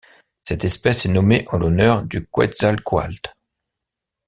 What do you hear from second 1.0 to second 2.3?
est nommée en l'honneur du